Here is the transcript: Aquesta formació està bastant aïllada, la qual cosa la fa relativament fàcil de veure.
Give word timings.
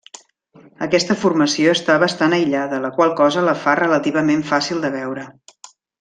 Aquesta 0.85 1.17
formació 1.23 1.75
està 1.79 1.97
bastant 2.05 2.33
aïllada, 2.39 2.79
la 2.89 2.93
qual 2.97 3.13
cosa 3.23 3.43
la 3.51 3.55
fa 3.67 3.75
relativament 3.85 4.41
fàcil 4.53 4.81
de 4.87 4.91
veure. 5.01 5.27